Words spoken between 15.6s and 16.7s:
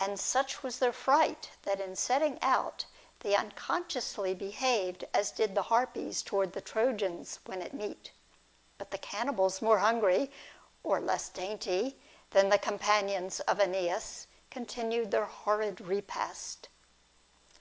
repast.